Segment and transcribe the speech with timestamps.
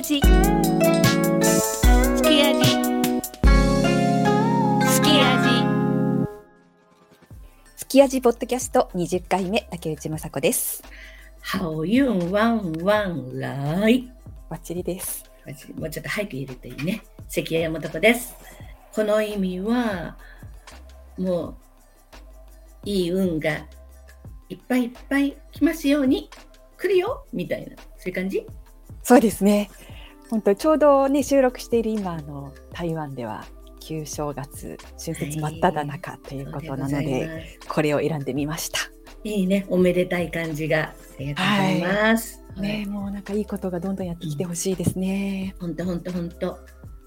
[0.00, 0.20] 味。
[0.20, 0.22] す
[2.22, 2.64] き味
[4.88, 5.50] すき味
[7.76, 10.82] すき味ポッドキャスト20回目竹内雅子です。
[11.52, 14.10] 好運ワンワンライ。
[14.48, 15.30] バッチリです。
[15.76, 17.02] もうちょっと背景入れていいね。
[17.28, 18.34] 関谷山子です。
[18.94, 20.16] この意味は、
[21.18, 21.56] もう、
[22.84, 23.66] いい運が
[24.48, 26.30] いっぱいいっぱい来ますように、
[26.78, 28.46] 来るよみたいな、そういう感じ？
[29.02, 29.70] そうですね
[30.30, 33.44] 本当ちょうどね収録している今あの台湾では
[33.80, 38.78] 旧正月春節真っ只中ということなので,、そうございますこれを選んでみました
[39.22, 40.78] いいね、おめでたい感じが。
[40.78, 42.42] ありがとうございます。
[42.56, 46.58] ねもうなんかいいことがどんどんやってきてほしいですね、ほんとほんとほんと。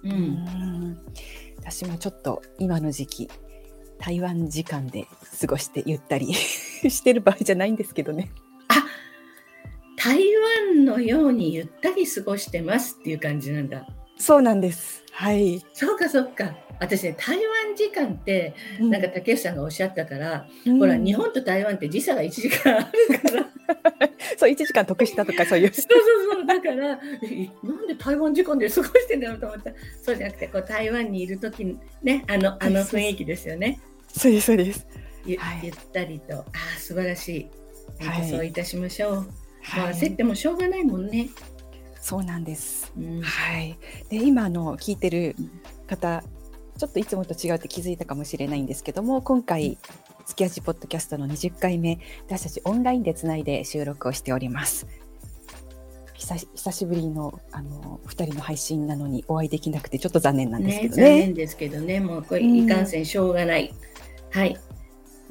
[0.03, 0.09] う。
[0.09, 1.01] うんん
[1.57, 3.29] 私もちょっと今の時期
[3.97, 5.07] 台湾時間で
[5.39, 8.31] 過ごしてゆったり してる場合じゃないんですけどね。
[10.05, 10.21] あ台
[10.75, 13.85] 湾のようにゆったり過ごしてますっていう感じなんだ。
[14.17, 15.03] そうなんです。
[15.11, 15.63] はい。
[15.73, 16.55] そうかそうか。
[16.79, 25.71] 私ね、台湾時間って、なんか竹内さんがおっしゃったから、うんほら、日本と台湾って時差が1時間あるから、 そう1時間得したとかそういう。
[25.73, 31.63] そうそうそう、だから、えなんで台湾時間で過ごしてんだろうと思ったら、そうじゃなくて、こう台湾にいるとき
[32.01, 33.79] ね、あの、あの雰囲気ですよね。
[34.15, 34.85] そうですそうです。
[35.25, 36.45] ゆ,、はいゆったりと、あ
[36.75, 37.63] あ、素晴らしい。
[37.99, 39.15] はいそういたしましょう。
[39.15, 39.25] まあ、
[39.63, 41.29] はい焦ってもしょうがないもんね。
[42.01, 42.91] そうなんです。
[42.97, 43.77] うんはい。
[44.09, 45.35] で今あの聞いてる
[45.87, 46.23] 方
[46.77, 49.77] ちょっといつもと違うって気づいたかもしれないんですけども今回
[50.25, 54.87] 「月味ポッドキャスト」の20回目私たちオンラインでつないで収録をしております。
[56.13, 61.19] 久し久しぶりのあの2人の配信なのにお会いできなくてちょっと残念なんですけど残ね。
[61.19, 63.73] 念ですけどね、もうこれうんいかんせんしょうがない。
[64.31, 64.57] はい。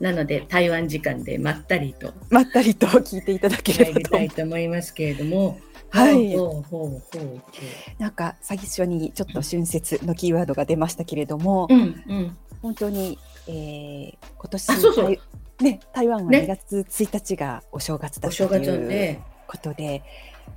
[0.03, 2.12] なので、台湾時間でまったりと。
[2.28, 6.36] まったりと聞いていただければと思たいと思いますけれども、はい。
[6.36, 8.03] ほうほうほうほう。
[8.03, 12.36] なんか最初にちょっと春節のキーワードが出ましたけれども、うんうん。
[12.61, 15.05] 本当に、えー今年あそうそう。
[15.05, 15.20] 台
[15.61, 16.39] ね、台湾はね。
[16.40, 20.02] 2月1日がお正月だったというで、ことで、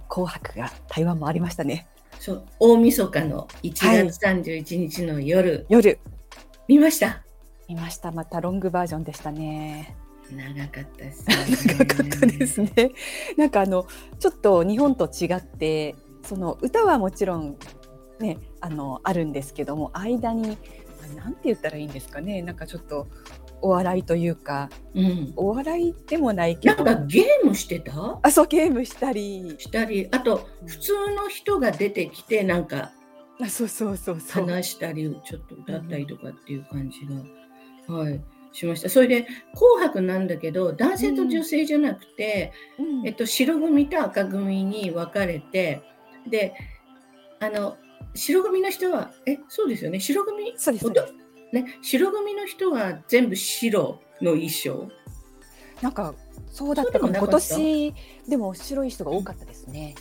[0.09, 1.85] 紅白が台湾もありましたね。
[2.19, 2.45] そう。
[2.59, 3.71] 大晦日の1
[4.09, 5.99] 月31日の夜、夜。
[6.67, 7.24] 見ました
[7.67, 8.11] 見ました。
[8.11, 9.97] またロングバージョンでしたね。
[10.31, 11.35] 長かったです、ね。
[11.77, 12.71] 長かったですね。
[13.37, 13.85] なんかあの
[14.19, 17.57] ちょっと日本と違って、その歌はもちろん
[18.19, 20.57] ねあのあるんですけども、間に
[21.15, 22.41] なんて言ったらいいんですかね。
[22.41, 23.07] なんかちょっと
[23.61, 25.33] お笑いというか、うん。
[25.35, 28.19] お笑いでもないけど、なんかゲームしてた？
[28.21, 32.91] あそうゲームしたり、したり、あと普通の人が出てきて、なんか
[33.39, 34.45] あそうそうそうそう。
[34.45, 37.15] 話したり、ちょっと歌ったりとかっていう感じが、
[37.87, 38.89] はい、しました。
[38.89, 45.81] それで、紅白なんだけど、男性と女性じゃなくて、うんえっと、白組と赤組に分かれて、
[46.29, 46.53] で、
[47.39, 47.77] あの、
[48.15, 50.89] 白組の人は、え、そうですよね、白組、そうです
[51.51, 54.89] ね、白組の人は全部白の衣装。
[55.81, 56.15] なんか
[56.51, 57.93] そうだったかも今年
[58.29, 59.95] でも白い人が多かったですね。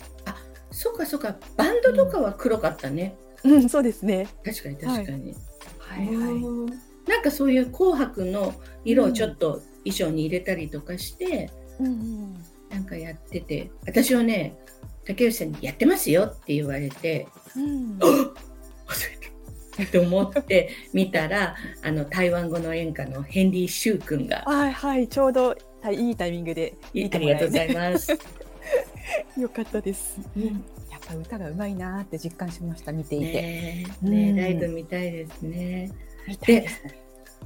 [0.71, 3.15] そうかそうか、バンドとかは黒かったね。
[3.43, 4.27] うん、そうですね。
[4.43, 5.35] 確かに確かに。
[5.79, 6.15] はいはい。
[6.15, 11.49] うんなんかそういう紅白の色をちょっと衣装に入れたりとかして、
[11.79, 12.33] うんうん。
[12.69, 14.57] なんかやってて、私はね、
[15.05, 28.11] 竹内さんにやってますよって言われて、うんあ忘れたと思って見たら、あの台湾語の演歌のヘンリー・シュー君が、はいはいちょうどはいいいタイミングでいありがとうございます。
[29.37, 30.19] よかったです。
[30.35, 33.25] うんやっぱ歌がうまいなーって実感しました見ていて。
[33.25, 35.91] ねえ、うんライブ見たいですね。
[36.27, 36.99] ですね。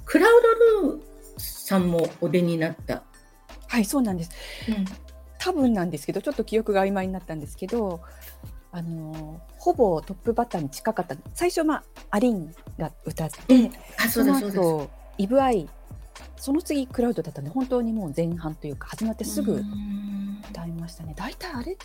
[0.05, 0.29] クラウ
[0.81, 1.01] ドルー
[1.37, 3.03] さんもお出になった。
[3.67, 4.31] はいそうなんです。
[4.67, 4.85] うん
[5.41, 8.01] 多分なんですけどちょっと記憶が曖昧になったんですけど。
[8.71, 14.59] あのーほぼトップバッターに近かった最初まあアリンが歌って、うんあ、そそうのだそうです。
[14.59, 15.67] 後イブアイ
[16.37, 21.13] その次クラウドだったんで本当にもう前半というか始まってすぐうん歌いましたね。
[21.17, 21.75] 大体あれ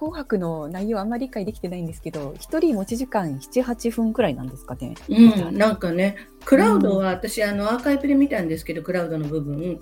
[0.00, 4.94] 紅白の内容あんまり理解できてないんですけど一人持ち時間78分くらいなんですかね。
[5.10, 6.16] うん、なんかね、
[6.46, 9.78] クラウドは私、あのアーカイブで見たんですけど、クラウドの部分、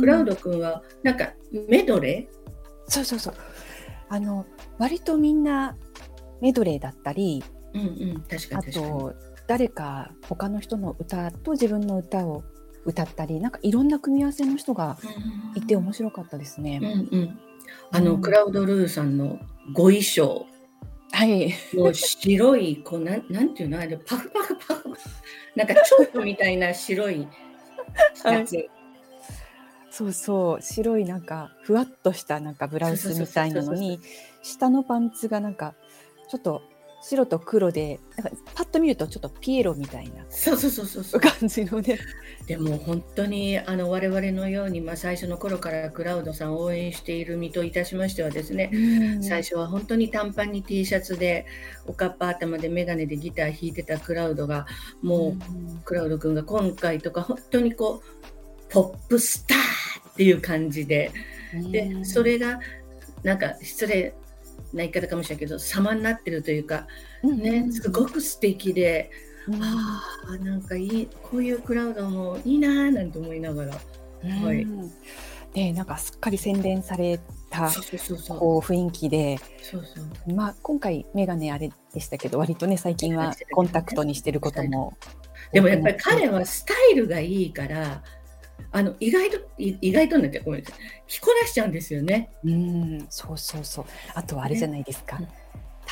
[0.00, 1.34] クラウド君はなんか
[1.68, 2.28] メドレ
[2.88, 3.34] そうそうそう。
[4.08, 4.44] あの
[4.76, 5.76] 割とみんな
[6.40, 8.62] メドレーだったりー、うんうん、確かあ。
[8.72, 9.14] と
[9.46, 12.42] 誰か他の人の歌と自分の歌を
[12.84, 14.98] 歌ったりなんかいろんな組み合わせの人が
[15.54, 16.80] いて面白かったですね。
[17.12, 17.38] うんうん、
[17.92, 18.20] あの、うん。
[18.20, 19.38] クラウドルーさんの
[19.72, 20.46] ご衣装、
[21.12, 23.78] はい、もう白い、こうなんなんていうの？
[23.78, 24.90] あれ、パフパフパフ、
[25.56, 27.26] なんかチョークみたいな白い
[28.24, 28.68] やつ。
[29.90, 30.62] そうそう。
[30.62, 34.00] 白いなんかふわっとしたなんかブラウスみたいなのに
[34.42, 35.74] 下のパンツがなんか
[36.28, 36.62] ちょっと
[37.02, 41.20] 白と黒でなんかパッと見るとちょっとピエロみたいなそうそうそうそうそう。
[41.20, 41.98] 感じのね。
[42.46, 49.22] でも本当にあの我々のように、まあ、最初の頃からクラウドさんを応援している身といたしましてはですね、うん。
[49.22, 51.46] 最初は本当に短パンに T シャツで
[51.86, 54.66] おかっぱ頭で眼鏡でギター弾いてたクラウドが
[55.02, 61.12] もう、クラウド君が今回とか本当にこうポップスターっていう感じで
[61.70, 62.60] でそれが
[63.22, 64.14] なんか失礼
[64.72, 66.86] な言い方かもしれないけど様になってるというか
[67.22, 69.29] ねすごく素敵で、うん
[69.60, 74.62] ああなんかいいこういうクラウドもいいなーなんて思いながらはい。
[74.62, 74.92] うん。
[75.52, 77.18] でなんかすっかり洗練され
[77.50, 80.34] たそうそうそうこう雰囲気で、そうそう。
[80.34, 84.96] まあ、今回メガネあれでしたけど割とね最近はコンタクトにしてることも
[85.52, 88.02] でもやっぱり彼はスタイルがいいから
[88.70, 90.78] あの意外とい意外となんてごめんなさい。
[91.08, 92.30] 着こなしちゃうんですよね。
[92.44, 93.84] うんそうそうそう。
[94.14, 95.28] あとはあれじゃないですか、ね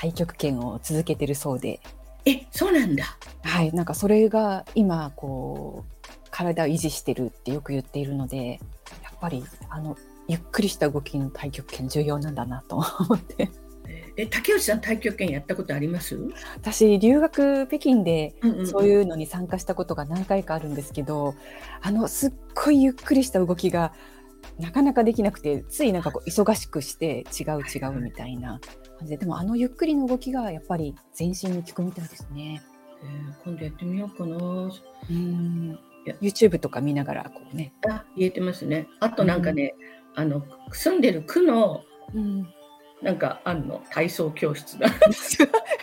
[0.01, 1.81] 太極拳を続けてるそうで
[2.31, 3.05] えそうなんだ。
[3.43, 8.61] はいなんかそれが今こう体を維持してるってよく言っているので
[9.03, 9.97] やっぱりあの
[10.29, 13.51] ゆっくりした動きの太極拳重要なんだなと 思って
[14.17, 16.19] え竹内さん太極拳やったことあります？
[16.57, 18.35] 私留学北京で
[18.67, 21.35] そういうのに参加したことが何回かあるんですけど、
[21.81, 23.95] あのすっごいゆっくりした動きが
[24.59, 28.61] なかなかできなくてついなんかこう忙しくして違う違うみたいな
[28.99, 32.63] 感じででもあのゆっくりの動きがやっぱり全身に効くみたいですね。
[33.03, 34.37] えー今度やってみようかな。
[34.37, 35.79] うん
[36.23, 37.73] YouTube とか見ながらこうね。
[37.89, 38.89] あ言えてますね。
[39.01, 39.75] あとなんかね、
[40.15, 40.43] あの
[40.73, 41.85] 住んでる区の
[42.15, 42.49] うん、
[43.03, 44.89] なんかあんの体操教室だ。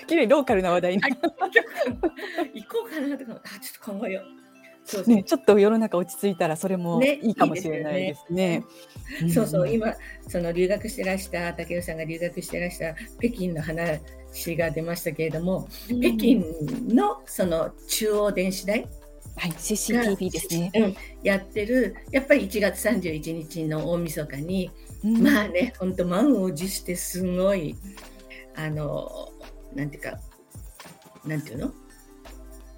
[0.08, 4.45] きれいローカルな話題に、はい行こうかなとかあちょっと考えよう。
[4.86, 5.16] そうそう。
[5.16, 8.64] ね、ちょっと世の中落ち着いたらそれもねいいかもしれないですね。
[9.34, 9.94] そうそう、ん今、
[10.28, 16.02] その留学してらした、竹内さんが留学してらした北京の話が出ましたけれども、うん。
[16.02, 16.44] 北京
[16.88, 18.88] のその中央電子台
[19.38, 20.72] はい CCTV ですね。
[20.76, 24.72] うん、やってる、やっぱり1月31日の大晦日に、
[25.04, 25.24] うん。
[25.24, 27.76] まあね、本当満を持してすごい、
[28.56, 29.30] あの、
[29.74, 30.20] なんていうか、
[31.26, 31.74] なんていうの？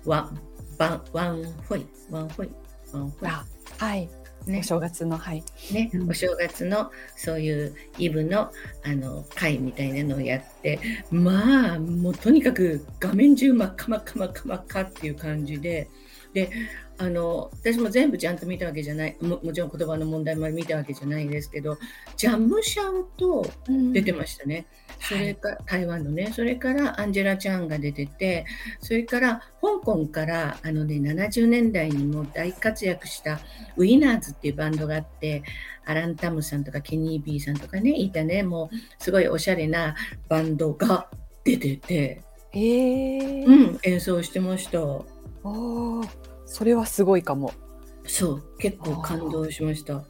[0.05, 0.39] 晚、
[0.77, 3.29] 晚、晚会、晚会、晚会。
[3.29, 3.45] あ
[3.77, 4.09] はい、
[4.45, 5.43] ねお正月のはい。
[5.71, 8.51] ねうんお正月のそういうイブの
[8.83, 10.79] あの会みたいなのをやって
[11.11, 15.89] まあもうとにかく画面中真っ赤真っ赤真っ赤真っ赤っていう感じで
[16.33, 16.49] で
[16.99, 19.17] あの私も全部ちゃんと見たわけじゃない。
[19.21, 21.77] ももちろん言葉の問題まで見たわけじゃないですけど
[22.15, 23.45] ジャムシャンと
[23.93, 24.65] 出てましたね。
[24.99, 28.45] それから、台湾のね、それからアンジェラ・チャンが出てて、
[28.81, 33.39] それから香港からあの、ね、70年代にも大活躍した
[33.75, 35.43] ウィナーズっていうバンドがあって、
[35.85, 39.95] アラン・タムさんとかケニー・ビーさんとかね、いたね、もうすごいおしゃれな
[40.27, 41.07] バンドが
[41.43, 42.21] 出てて、
[42.53, 43.45] えー。
[43.45, 44.81] うん、演奏してました。
[44.81, 47.51] おーそれはすごいかも。
[48.05, 50.03] そう、結構感動しました。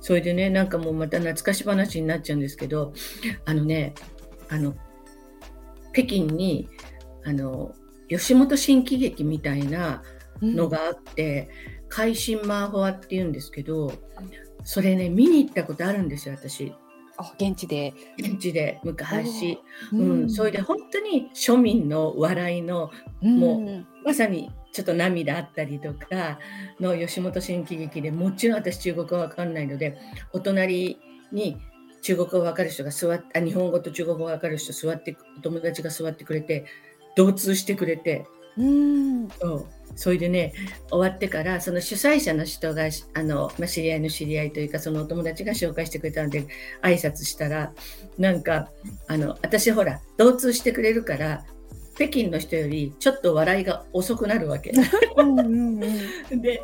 [0.00, 2.92] それでね、なんかもうまた懐かし話になっちゃうんですけど、
[3.46, 3.94] あのね、
[4.50, 4.74] あの、
[5.94, 6.68] 北京に、
[7.24, 7.72] あの、
[8.08, 10.02] 吉本新喜劇みたいな
[10.42, 11.48] のがあって、
[11.88, 13.92] 海進マーホアっていうんですけど、
[14.64, 16.74] それね、見に行ったことあるんですよ、私。
[17.16, 17.92] あ現地で。
[18.18, 19.58] 現地で昔。
[19.92, 22.90] ううん、それで本当に庶民の笑いの
[23.20, 26.38] もうんまさにちょっと涙あったりとか
[26.80, 29.96] の吉本新喜劇でもちろん私中国語わかんないので
[30.32, 30.98] お隣
[31.32, 31.56] に
[32.02, 36.66] 中国語わかる人が座ってあ日本語と中国語わかる人座ってお友達が座ってくれて
[37.16, 38.26] 同通してくれて
[38.58, 39.28] うん。
[39.40, 40.52] そうそれでね
[40.90, 42.84] 終わってからその主催者の人が
[43.14, 46.46] あの、まあ、知り合いの知り合いというかそのお友達が紹介してくれたので
[46.82, 47.72] 挨拶したら
[48.18, 48.70] なんか
[49.06, 51.44] あの私ほら同通してくれるから
[51.94, 54.72] 北京の人よりちょっと笑いが遅くなるわけ。
[55.16, 56.60] うんうんうん で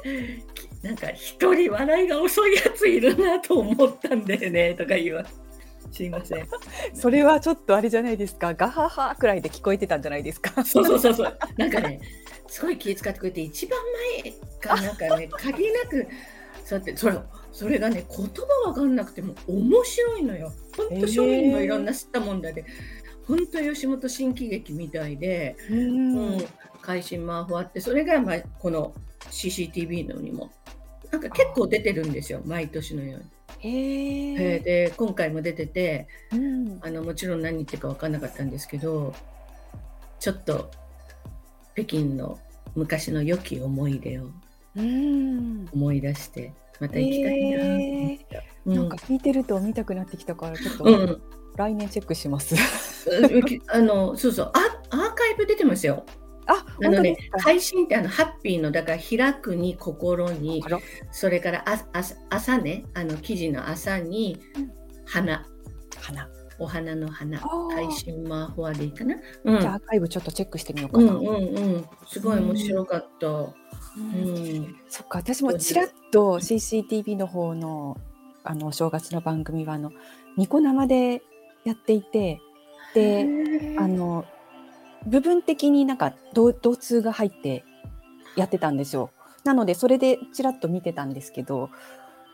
[0.83, 5.27] なんか一人笑いが遅いやついるなと思ったんだよねとか言うわ
[5.93, 6.49] すいません
[6.95, 8.55] それはちょっとあれじゃないですか。
[8.55, 10.65] ガハハくらいで聞こえてたんじゃないですか。
[10.65, 12.01] そうそうそうそうなんかね
[12.51, 13.79] すごい気遣ってくれて一番
[14.23, 16.07] 前かなんかね限りなく
[16.65, 17.19] そうやってそれ
[17.53, 20.53] それがね言葉わかんなくても面白いのよ。
[20.77, 22.65] ほんと庶民のいろんな知ったもんだで、
[23.27, 26.45] ほんと吉本新喜劇みたいで、ううんん、
[26.81, 28.95] 会心マーフってそれが、まあ、この
[29.31, 30.51] CCTV のにも
[31.11, 33.27] なんか結構出てるんですよ毎年のように。
[33.59, 34.57] へえー。
[34.57, 34.59] え。
[34.61, 36.79] で今回も出ててうん。
[36.83, 39.13] あのもちろん何言ってるか分かんなかったんですけど
[40.19, 40.71] ちょっと
[41.75, 42.39] 北京の
[42.75, 44.31] 昔の良き思い出を
[44.77, 45.69] うん。
[45.73, 48.19] 思い出してまた行きたいなと思っ
[48.65, 51.21] た、なんか聞いてると見たくなってきたからちょっと
[51.57, 52.55] 来年チェックします。
[53.69, 56.05] あのそうそうアアーカイブ出てますよ。
[56.47, 57.17] あ、あのね。
[57.39, 60.65] 配信ってあのハッピーのだから開くに心に
[61.13, 64.73] それからあ朝朝ねあの記事の朝にうん
[65.05, 65.47] 花
[66.01, 66.40] 花。
[66.61, 69.17] お花の花あー配信マーフォアでいいかな？
[69.45, 71.13] うんじゃあアーカイブちょっとチェックしてみようかな。
[71.13, 73.27] うんうんうんすごい面白かった。
[73.27, 73.55] う
[73.97, 77.97] うんんそっか、私もちらっと CCTV の方の
[78.45, 79.91] あのお正月の番組はあの
[80.37, 81.23] ニコ生で
[81.65, 82.41] やっていて、
[82.95, 83.27] で、
[83.79, 84.25] あの
[85.07, 87.65] 部分的になんか同同通が入って
[88.37, 89.11] やってたんですよ。
[89.45, 91.71] なのでそれでちらっと見てたんですけど、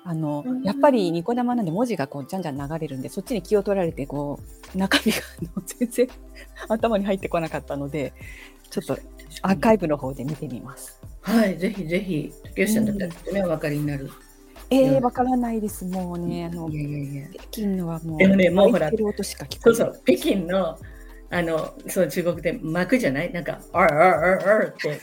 [0.08, 4.38] あのうんやっぱりニコ生なんで文字がこうじゃんじゃん流れるんで、そっちに気を取られてこ
[4.74, 5.18] う中身が
[5.66, 6.08] 全然
[6.70, 8.12] 頭に入ってこなかったので、
[8.70, 8.96] ちょっと
[9.42, 11.00] アーカイブの方で見てみます。
[11.22, 14.08] はいぜひぜひ竹内さんだったらねお分かりになる。
[14.70, 15.84] えー、うんわからないです。
[15.84, 17.28] もうね、あのいやいやいや。
[17.34, 18.90] 北京のはもうでもねもうほら。
[18.90, 20.78] そうそう、北京の、
[21.28, 23.32] あの、そう、中国で巻くじゃない？
[23.32, 25.00] なんか、あるあるあるあるって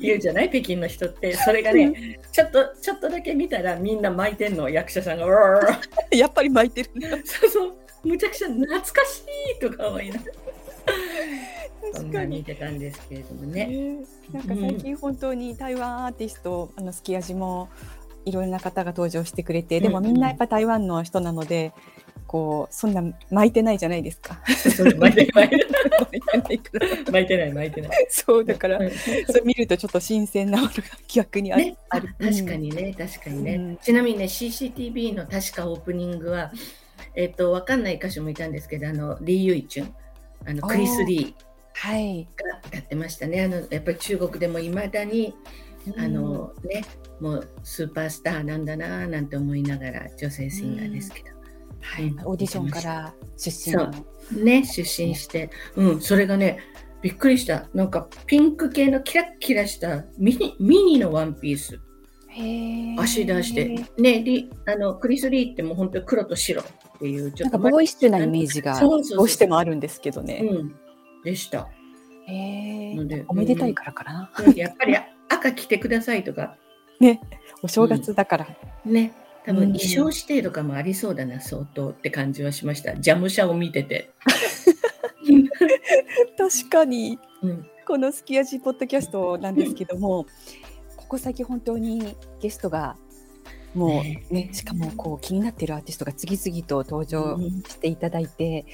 [0.00, 0.48] 言うじゃない？
[0.50, 1.34] 北京の人って。
[1.34, 5.26] それがね、ちょっと、ちょっとだけ見たらみんな巻いてんの、役者さんが。
[6.10, 7.08] やっぱり巻いてるんだ。
[7.24, 9.24] そうそう、むちゃくちゃ懐かし
[9.56, 10.32] いとか思いながら、
[11.92, 12.36] そんな確かに。
[12.38, 13.96] 見てたんですけれどもねね。
[14.32, 17.68] なんか最近本当に台湾アーティスト、あのスキヤジも
[18.24, 21.72] いろんな方が登場してくれて、でもうんみんなやっぱ台湾の人なので、
[22.28, 24.38] こうそんな巻いてないじゃないですか。
[24.98, 25.50] 巻いてない、
[27.10, 28.06] 巻いてない巻いてない。
[28.10, 28.90] そうだからうん。
[28.90, 30.74] それ見るとちょっと新鮮なものが
[31.08, 31.64] 逆にある。
[31.64, 32.14] ね、あある。
[32.20, 33.76] 確かにね、確かにね、うん。
[33.78, 36.52] ちなみにね CCTV の確かオープニングは
[37.14, 39.94] えっ、とわかんない歌手もいたんですけどあのリー・ユイチュン。
[40.46, 41.34] あのクリス・リ
[41.72, 42.28] はい。
[42.36, 43.42] ーが歌ってましたね。
[43.42, 45.34] あのやっぱり中国でもいまだに
[45.96, 46.84] あの、ね
[47.20, 51.30] もうスーパースターなんだななんて思いながら女性シンガーですけど、
[51.80, 52.20] はい、うん。
[52.26, 53.90] オーディションから出身の。
[54.32, 55.50] ね出身して。
[55.76, 56.00] うん。
[56.00, 56.58] それがね
[57.02, 57.68] びっくりした。
[57.74, 61.80] なんかピンク系のキラッキラしたミニミニのワンピース。
[62.98, 66.64] 足出して、ね、リあのクリス・リーってもう本当に黒と白っ
[67.00, 69.18] ていうちょっとなんかボーイッシュなイメージがそうそうそう。
[69.18, 70.40] どうしてもあるんですけどね。
[70.48, 70.74] うん、
[71.24, 71.68] でした。
[72.26, 74.30] へのでーおめでたいからかな。
[74.46, 74.54] うん。
[74.54, 74.96] やっぱり
[75.28, 76.56] 赤着てくださいとか、
[77.00, 77.20] ね、
[77.62, 78.48] お正月だから。
[78.84, 79.12] ね、
[79.48, 82.94] 多分うん衣装指定とかもありそうだな、相当って感じはしました。
[82.96, 84.10] ジャムシャを見てて。
[86.36, 87.18] 確かに。
[87.42, 90.26] うん、この「すきやじポッドキャスト」なんですけども、
[90.96, 92.98] ここ最近本当にゲストが
[93.74, 98.66] もうねねしかもこう気になっているアーティストが次々と登場うんしていただいて、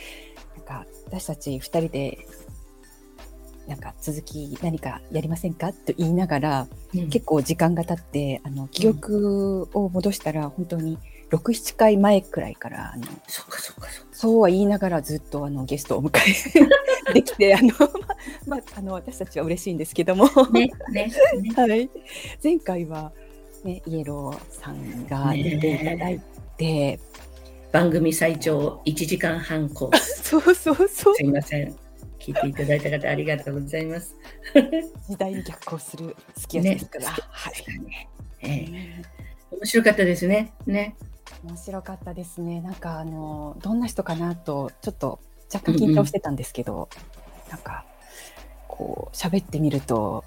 [0.56, 2.26] なんか私たち2人で
[3.66, 5.72] なんか続き何かやりませんか？
[5.72, 7.08] と言いながらうん。
[7.08, 10.98] 結構時間が経ってあの記憶を戻したら本当に
[11.30, 14.10] 67回前くらいからあのそっかそっかそっか。
[14.12, 16.18] そうは言いながらずっとあのゲストをお迎
[17.08, 17.68] え できてあの、
[18.46, 21.52] ままあ、あの私たちは嬉しいんですけども、ね、ね、ね。
[21.56, 21.90] はい、
[22.42, 23.12] 前回は、
[23.64, 26.20] ね、イエローさんが出ていただい
[26.56, 26.98] て、
[27.72, 30.22] 番組最長1時間半コース。
[30.30, 31.14] そうそうそう。
[31.14, 31.74] すいません。
[32.24, 34.16] 聞いていただいた方ありがとうございます。
[35.08, 37.54] 時代に逆行する好きやつですから、ねはい。
[38.40, 39.02] ええ。
[39.50, 40.52] 面白かったですね。
[40.66, 40.96] ね。
[41.44, 42.62] 面白かったですね。
[42.62, 45.20] なんかあのどんな人かなとちょっと
[45.52, 46.88] 若干緊張してたんですけど、
[47.50, 47.84] なんか
[48.68, 50.24] こう喋ってみると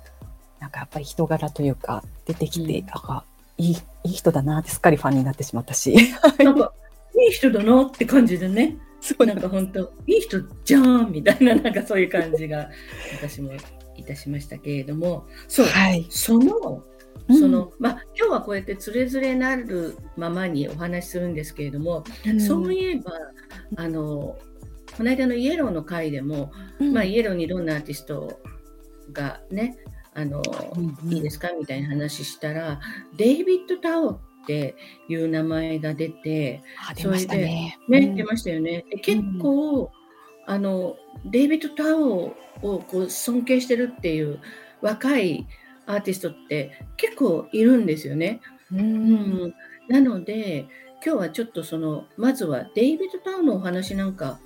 [0.60, 2.88] なんかやっぱり人柄というか出てきて、うん。
[2.92, 3.24] あ
[3.58, 5.96] いいいい人だなってすっかりファンになってしまったし。
[6.40, 6.72] なんか、
[7.16, 8.78] いい人だなって感じでね。
[9.08, 9.26] そう。
[9.26, 12.70] なんか本当、いい人じゃんみたいな、 なんかそういう感じが
[13.22, 13.54] 私も
[13.96, 16.06] いたしましたけれども、そう、はい。
[16.10, 16.84] その、
[17.30, 17.40] うん。
[17.40, 22.04] その、まあ、今日はこうやってつれづれなるままにお話しするんですけれども、
[22.46, 23.14] そういえば、
[23.78, 24.38] あの、
[24.98, 26.94] この間のイエローの回でも、うん。
[26.94, 28.42] まあ、イエローにどんなアーティスト
[29.14, 29.78] がね、
[30.14, 30.42] あの、
[30.76, 32.82] うんいいですかみたいな話したら、
[33.16, 34.76] デイビッド・タオって
[35.08, 37.78] いう名前が出て、あ出ましたね。
[37.88, 38.86] ね、うん出ましたよね。
[38.90, 39.92] で結構、
[40.48, 44.40] あのデイビッド・タオをこう尊敬してるっていう
[44.82, 45.46] 若い
[45.86, 48.40] アーティストって結構いるんですよね。
[48.72, 49.06] ううん
[49.48, 49.54] ん、
[49.90, 50.66] なので
[51.06, 54.40] 今日はちょっとそのまずはデイビッド・タオのお話なんか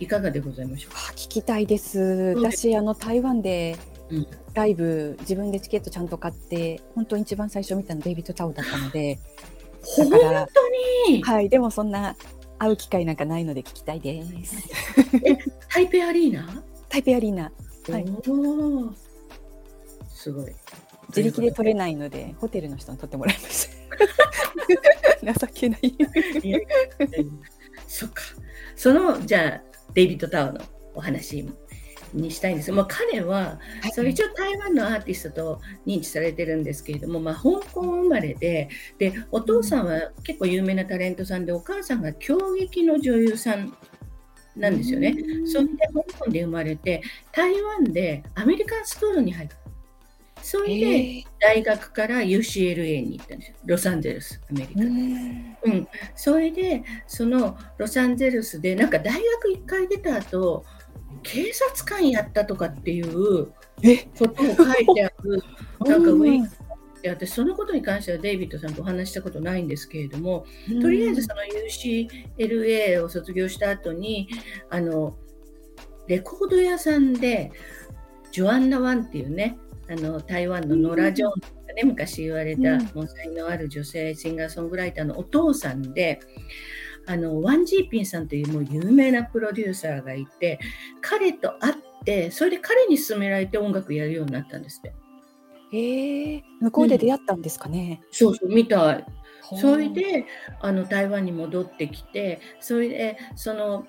[0.00, 0.98] いかがでございましょうか？
[1.10, 3.76] あ聞きたいです私あの台湾で
[4.10, 9.18] うんライブ自分でチケットちゃんと買って本当に一番最初見たのデイビッド・タオだったので、
[9.82, 11.22] 本だから当に？
[11.24, 12.16] はいでもそんな
[12.58, 14.56] 会う機会なんかないので聞きたいです。
[15.68, 17.50] 台北アリーナ、台北アリーナ
[17.90, 18.06] はい
[20.08, 20.52] すごい。
[21.08, 23.68] 自力で取れないのでホテルの人に取ってもらいまし
[25.24, 25.32] た。
[25.46, 25.94] 情けない。
[27.88, 28.22] そっか。
[28.76, 29.62] そのじゃあ
[29.94, 31.42] デイビッド・タワーのお話
[32.14, 33.58] にしたいんですまあ、彼は、
[33.92, 38.68] それ一応台湾のアーティストと認知されてるんですけれども、まあ、香港生まれで
[38.98, 43.76] でお父さんは結構有名なタレントさんでお母さんが狂劇の女優さん
[44.56, 45.16] なんですよね。
[45.46, 47.02] それで香港で生まれて
[47.32, 49.56] 台湾でアメリカンスクールに入った。
[50.44, 53.56] それで大学から UCLA に行ったんですよ。
[53.64, 54.86] ロサンゼルス、アメリカで。
[54.86, 55.88] うん。
[56.14, 60.66] それで、そのロサンゼルスで、なんか大学1回出た後、
[61.22, 63.46] 警察官やったとかっていう
[64.18, 65.42] ことを書いてある、
[65.86, 66.64] なんかウィーク
[67.02, 70.46] で私そのことに関してはデイビッドさんとお話したことないんですけれども、
[70.80, 71.42] とりあえずその
[72.38, 74.28] UCLA を卒業した後に
[74.70, 75.16] あの
[76.08, 77.52] レコード屋さんで
[78.32, 86.20] ジョアンナ・ワンっていうねあの台湾のノラ・ジョーンとかね、昔言われた、もう才能ある女性シンガーソングライターのお父さんで
[87.06, 90.58] あのワン・ジーピンさんというもう有名なプロデューサーがいて
[91.00, 94.94] 彼と会ってそれで彼に勧められて音楽やるようになったんですって。
[95.72, 98.00] へえ向こうで出会ったんですかね。
[98.02, 99.04] うん、そうそうみたい。
[99.60, 100.24] それで
[100.60, 103.86] あの台湾に戻ってきてそれでその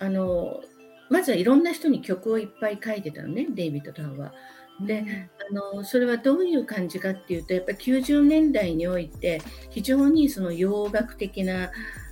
[0.00, 0.60] あの
[1.08, 4.32] まずはいろんな人に曲をいっぱい書いてたのねデイビッド・タウンは。
[4.80, 5.04] で、
[5.50, 11.70] あのそれはどういう感じかっていうとやっぱり90年代において非常にその洋楽的な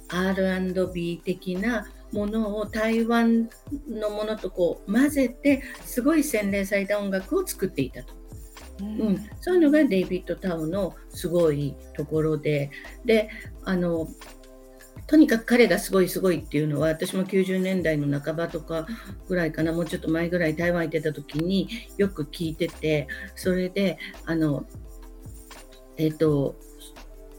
[0.08, 3.48] R&B 的なものを台湾
[3.88, 8.14] のものとこう混ぜてすごい洗練された音楽を作っていたと。
[8.80, 12.70] うん、そういうのがデイビッド・タウのすごいところで。
[13.04, 13.30] で
[13.64, 14.08] あの
[15.06, 18.86] とにかく彼がすごいすごいっていうのは私も90年代の半ばとか
[19.28, 24.66] ぐらいかなもうちょっと前ぐらい台湾行ってた時によく聞いててそれであの
[25.96, 26.56] えっ、ー、と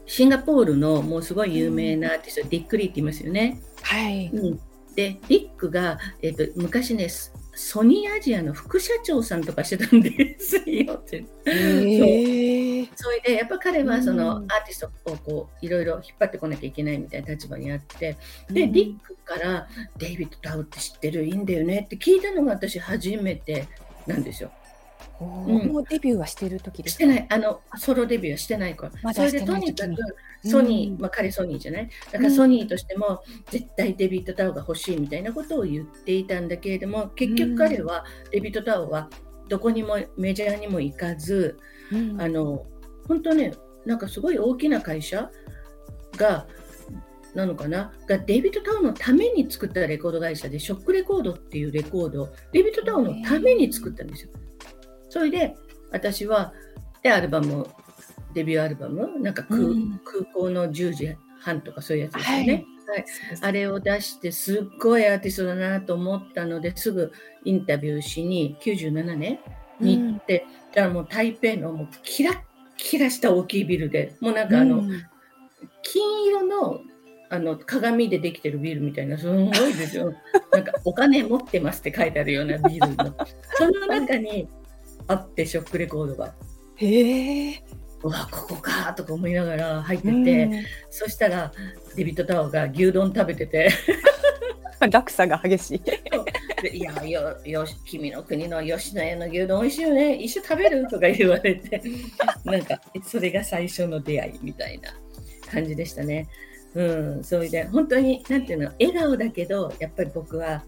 [0.08, 3.60] シンガポールのもうすごい有名なアーティスト、うん、ディック・リーって言いますよね。
[3.82, 4.56] はい、うん、
[4.96, 7.08] でディックが、えーと、昔ね
[7.54, 10.94] ソニーアジアの副社長さんとかしてたんですよ。
[10.94, 11.24] って。
[12.94, 18.16] それでやっぱ彼はそのアーティストをこういろいろ引っ張ってこなきゃいけないみたいな立場にあって
[18.48, 19.68] で、ディックから
[19.98, 21.24] 「デイビッド・タウって知ってる？
[21.24, 23.66] いいんだよね」って聞いたのが私初めて
[24.06, 24.52] なんですよ。
[25.20, 26.18] うん、もうデビュー。
[26.18, 29.94] はしてる時ですしてない、あのソロデビューはしてないから、ま、それでとにかく
[30.48, 39.08] ソニー、うん、まあ、彼ソニーじゃない、だからソニーとしても絶対デビッド・タウが欲しいみたいなことを言っていたんだけれども、結局彼はデビッド・タウは
[39.48, 41.58] どこにもメジャーにも行かず、
[41.92, 42.66] うん、あの
[43.06, 43.54] 本当ね、
[43.86, 45.30] なんかすごい大きな会社
[46.16, 46.48] が、
[47.34, 47.92] なのかな？
[48.08, 54.30] がデイビッド・タウのために作ったレコード会社でショックレコードっていうレコードをデイビッド・タウのために作ったんですよ。
[55.08, 55.56] それで
[55.90, 56.52] 私は
[57.02, 57.66] でアルバム
[58.34, 63.04] デビューアルバムなんか空うん、空港の10時半とかそういうやつですよね、はい、はい、
[63.40, 67.12] あれを出してすっごいアーティストだなと思ったのですぐ
[67.44, 69.38] インタビューしに97年
[69.80, 72.38] に行って、うん、だからもう台北のもうキラッ
[72.76, 74.90] キラした大きいビルでもうなんかあの、うん、
[75.82, 76.80] 金色の
[77.30, 80.14] あの鏡でできてるビルみたいなすごいですよ。
[80.50, 83.14] なんかお金持ってますって書いてあるようなビルの。
[83.58, 84.48] その中に
[85.08, 86.34] あってショックレコードが。
[86.76, 87.62] へえ。
[88.02, 91.52] うわここかとか思いながら入ってて、うん、そしたら
[91.96, 93.70] デビッド・タワーが牛丼食べてて。
[94.92, 95.82] 落差が激しい。
[96.62, 100.14] でいやよよ君の国の吉野家の牛丼美味しいよね。
[100.14, 100.86] 一緒食べる？
[100.88, 101.82] とか言われて。
[102.44, 104.90] なんかそれが最初の出会いみたいな
[105.50, 106.28] 感じでしたね。
[106.74, 106.82] う
[107.18, 110.62] ん、それで本当に何ていうの笑顔だけどやっぱり僕は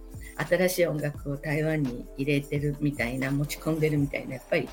[0.44, 4.68] 新しい音楽を台湾に入れてるみたいな持ち込んでるみたいなやっぱり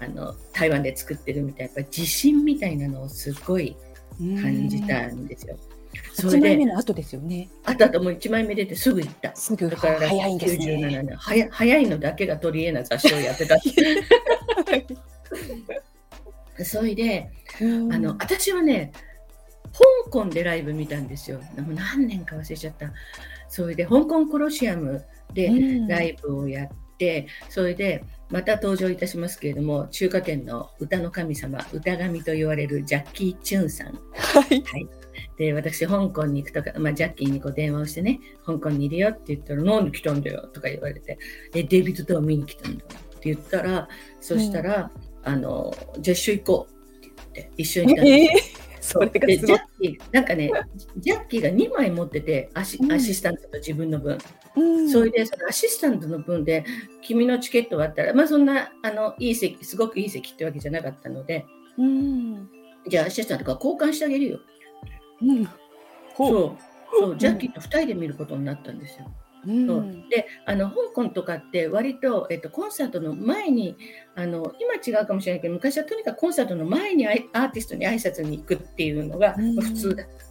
[0.00, 3.76] あの台湾で作ってるみたいなやっぱり自信みたいなのをすごい
[4.42, 5.58] 感じたんですよ。
[6.14, 7.48] それで1枚目の後ですよね。
[7.64, 9.34] あとあともう1枚目出てすぐ行った。
[9.34, 11.16] すぐだから早いんですね。
[11.16, 13.56] 早早いのだけが取り柄な雑誌をやってた。
[16.64, 17.64] それであ
[17.98, 18.92] の私はね
[20.04, 21.40] 香港でライブ見たんですよ。
[21.56, 22.92] 何年か忘れちゃった。
[23.50, 25.50] それで香港コロシアムで
[25.86, 33.86] ライブをやって、うん、それでまた登場いたしますけれども中華圏の歌の神様歌神と言われるジャッキー・チュンさん。
[33.86, 34.88] はい、はい。
[35.36, 41.18] で私、香港に行くとか、まあ、ジャッキーにこう電話をしてね、香港にいるよって言ったら、なんで来たんだよとか言われて、
[41.54, 43.88] えデイビッドとは見に来たんだって言ったら、
[44.20, 44.90] そしたら、
[45.24, 48.59] うん、あのじゃあ一緒行こうって言って、一緒に行ったんですよ。
[48.90, 49.98] それがすごい。
[50.10, 50.50] なんかね、
[50.98, 54.18] ジャッキーが2枚持っててアシ、アシスタントと自分の分。
[54.56, 56.64] うん、それで、そのアシスタントの分で、
[57.02, 61.46] 君のチケット割ったら、まあそんな、あの、いい席、すごくいい席ってわけじゃなかったので、
[61.78, 62.48] うん、
[62.88, 64.40] じゃあアシスタントが交換してあげるよ。
[65.22, 65.48] うん、
[66.16, 66.56] そう。
[66.92, 69.06] そうジャッキーと2人で見ることになったんですよ。
[69.46, 73.76] うんであの香港とかって割と、えっと、コンサートの前に
[74.14, 80.30] あの今違うかもしれないけど昔はとにかくコンサートの前にアーティストに挨拶に行くっていうのがうん普通だった。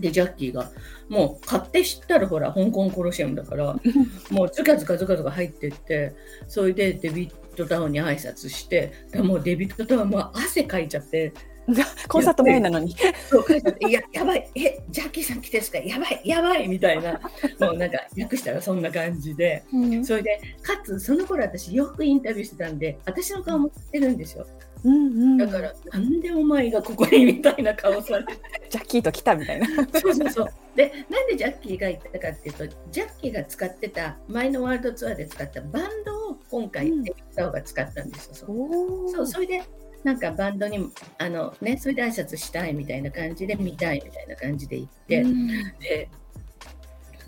[0.00, 0.70] でジャッキーが
[1.08, 3.76] もう買って知ったらほら香港コロシアムだから
[4.30, 6.14] もうズカズカズカズカ入ってって
[6.48, 11.32] それでデビッド・タウンに挨拶してでもうデビッド・タウンもう汗かいちゃって
[12.08, 12.94] コンサート前なのに。
[13.28, 17.20] そう書いや、やばい、え、ジャッキーさん来てですか、やばい、 やばいみたいな、
[17.60, 24.46] もうなんか、訳したらそんな感じで、うんそれで、かつ、その頃私、よくインタビューしてたんで、私の顔も知ってるんですよ。
[24.82, 28.32] うんだから、なんでお前がここにみたいな顔されて、
[28.70, 29.66] ジャッキーと来たみたいな。
[29.66, 30.48] そうそうそう。
[30.74, 38.34] で、なんでジャッキーが行ったかっていうと、ジャッキーが使ってた、前のワールドツアーで使ったバンドを今回、うんデビッド・タウンが使ったんですよ。
[39.08, 39.62] そう、それで、
[40.04, 46.08] なんかバンドにも、あのね、それで挨拶したいみたいな感じで、見たいみたいな感じで行って、うんで、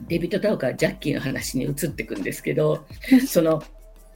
[0.00, 2.87] デビッド・タウからジャッキーの話に移っていくんですけど、
[3.28, 3.62] その、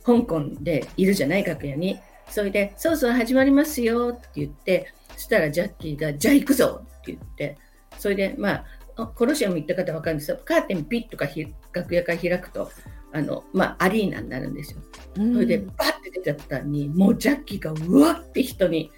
[0.04, 2.00] 香港でいるじゃない、楽屋に。
[2.28, 7.58] それで、そうそう始まりますよって言って、そしたらジャッキーが、じゃあ行くぞって言って、
[7.98, 8.64] それで、まあ、
[8.96, 12.70] あコロシアム行った方は分かるんですけど、カーテンピッとかひ楽屋から開くと、
[13.16, 14.80] あの、まあ、アリーナになるんですよ。
[15.14, 18.92] それでバッて出てったにもうジャッキーがうわって人に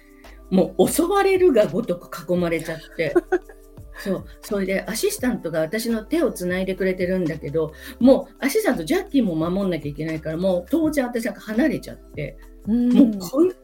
[0.49, 3.13] もう襲われるがごとく囲まれちゃって。
[3.97, 4.25] そう。
[4.41, 12.89] それでアシスタントが私の手をつないでくれてるんだけどもうアシスタントジャッキーも守んなきゃいけないからもう当然私なんか離れちゃって、うん。
[12.91, 13.55] もうこうぐっ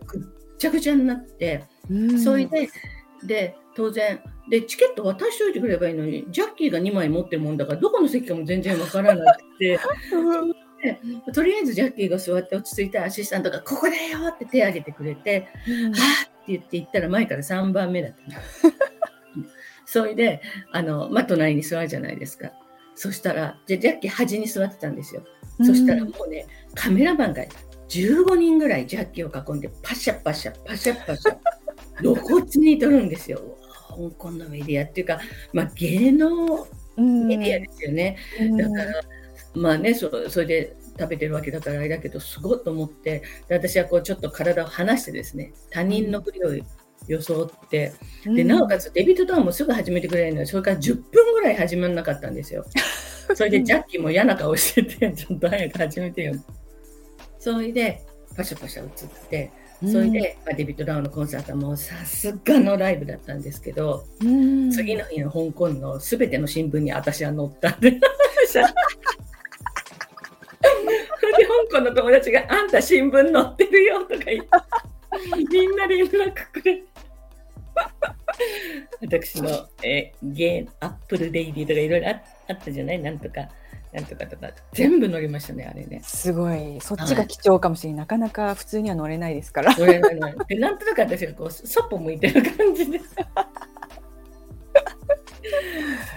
[0.58, 2.18] ちゃぐちゃになって、うん。
[2.20, 2.70] それで
[3.26, 9.80] で当然でチケット渡しといてくれればいいのにジャッキーが2枚持ってるもんだからどこの席かも全然わからなくて。
[11.34, 19.46] とりあえずジャッキーが座って落ち着いたアシスタントが「ここだよ!」って手を挙げてくれてうん「はあ!」って言って行ったら前から3番目だったの
[19.88, 22.52] それであの、まあ、隣に座るじゃないですか
[22.94, 25.24] そしたらじゃジャッキー端に座ってたんですよ、
[25.64, 27.44] そしたらもうねカメラマンが
[27.90, 31.38] 15人ぐらいジャッキーを囲んでパシャパシャパシャパシャ
[32.02, 33.58] 露骨に撮るんですよ
[33.90, 35.20] 香港のメディアっていうか、
[35.54, 36.68] まあ、芸能
[36.98, 38.18] うんメディアですよね、
[38.58, 39.02] だから、
[39.54, 46.52] まあねそ、それで食べてるわけだからあれだけど、すごいと思って、で私はこうちょっと体を離してですね、他人のふりを
[47.08, 47.94] 装って、
[48.26, 52.66] でなおかつデビットタウンもすぐ始めてくれるのよ、それから10分ぐらい始まらなかったんですよ。
[53.36, 56.34] それでジャッキーも嫌な顔してて、ちょっと早く始めてよ。
[57.40, 58.02] それで、
[58.36, 58.90] パシャパシャ映っ
[59.30, 59.52] て、
[59.92, 67.92] それで、まあ、デビッド・ダウンのコンサートはもうさすがのライブだったんですけど、うん、次の日の香港のすべての新聞に私は載ったんで。
[71.38, 76.84] で香港の友達が「あんた新聞載ってるよ」とか言ってみんな連絡くれて。
[79.02, 79.50] 私の、
[79.84, 83.00] えーゲーアップルデイリーとかいろいろああったじゃない？
[83.00, 83.48] なんとか
[83.96, 86.02] なんとかとか全部載りましたねあれね。
[86.04, 89.74] すごいそっちが貴重かもしれない、なかなか普通には乗れないですから。
[89.74, 93.00] これがねでなんとなく私がこうそっぽ向いてる感じで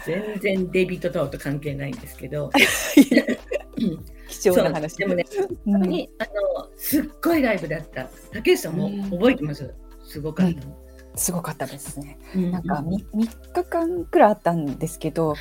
[0.05, 5.25] 全然デビットタワーと関係ないんですけど、うん貴重な話でもね、
[5.67, 8.11] うん本当にあのすっごいライブだった。
[8.33, 9.73] 竹内さんも覚えてます？
[10.05, 10.77] すごかったの。
[11.19, 12.19] すごかったですね。
[12.35, 15.35] うんなんか 3, 日間くらいあったんですけど、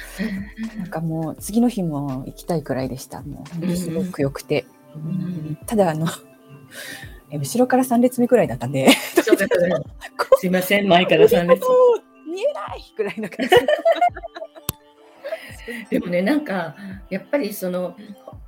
[0.78, 3.22] なんかもう次の日も行きたいくらいでした。
[3.22, 6.08] もうすごく良くて、うんただあの
[7.30, 8.90] え後ろから3列目くらいだったんで、
[10.40, 11.62] すいません、前から3列。
[11.62, 11.68] も
[12.28, 13.56] う見えないくらいな感じ。
[15.90, 16.76] でもね、なんか、
[17.10, 17.96] やっぱりその、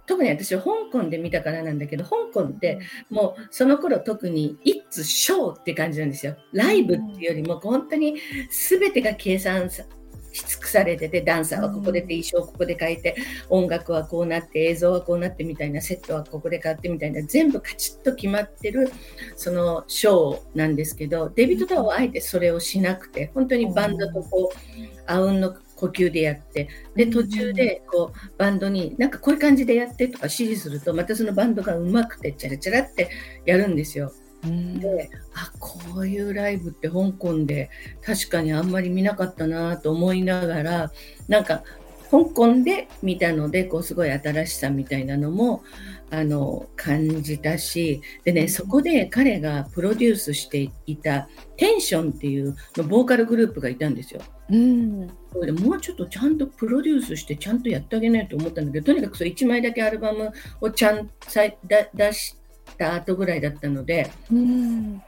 [0.05, 2.79] 特に私は香港で見たからなんだけど、香港って
[3.11, 6.35] もうその頃特に「It's Show」って感じなんですよ。
[6.51, 8.15] ライブっていうよりも本当に
[8.49, 9.83] 全てが計算さ
[10.31, 13.15] し尽くされててダンサーはここでて衣装ここで変えて
[13.49, 18.91] 音楽はこうなって映像はこうなってみたいなセットはここで変わってみたいな全部カチッと決まってる
[19.35, 24.57] そのショーなんですけどデビッド・タワーはあえてそれをしなくて本当にバンドとこう
[25.05, 25.41] あうん。
[25.41, 33.09] の呼吸でやってで途中でこうバンドになんかこういう感じでやってとか指示するとまたそのバンドがうまくてチャラチャラって
[33.45, 34.11] やるんですよ。
[34.43, 37.69] うんであこういうライブって香港で
[38.01, 40.91] 確かにあんまり見なかったなと思いながら
[41.27, 41.63] なんか
[42.09, 45.61] 香港で見たのでこうすごい新しさみたいなのも
[46.09, 54.21] あの感じたしでねそこで彼がプロデュースしていたテンションっていうのボーカルグループがいたんですよ。
[54.51, 55.09] うん。
[55.31, 62.35] それでもうちょっとちゃんとプロデュースしてちゃんとやってあげないと思ったんだけどとにかくそれ1枚だけアルバムをちゃんさいだ出し
[62.77, 65.01] た後ぐらいだったのでうん。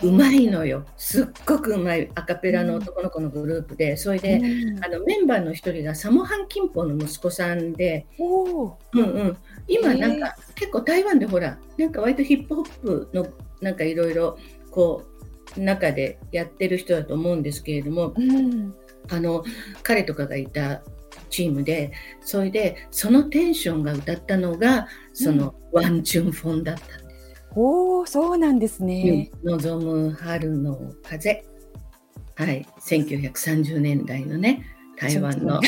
[0.00, 0.86] うまいのよ。
[0.96, 2.08] すっごくうまい。
[2.14, 4.84] アカペラの男の子のグループで、それで、うん。
[4.84, 8.06] あのメンバーの一人がサモハン・キンポの息子さんで、
[8.92, 13.26] うんうん、今なんか、結構台湾でほらなんか割とヒップホップの
[13.60, 14.38] なんかいろいろ
[14.70, 15.02] こ
[15.56, 18.74] う中でやってる人だと思うんですけれどもうん
[19.10, 19.44] あの
[19.82, 20.82] 彼とかがいた
[21.30, 27.08] チームでそれでそのテンションが歌ったのがその、ワンチュンフォンだったんです
[27.54, 29.30] おーそうなんですね。
[29.42, 31.44] 望む春の風。
[32.36, 34.64] はい、1930年代のね、
[34.96, 35.62] 台湾の、あの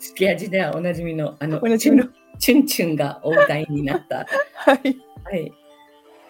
[0.00, 2.08] すき味ではおなじみの、あの、おなじみの。
[2.40, 4.96] チュンチュンがお歌いになった、はい。
[5.22, 5.52] はい、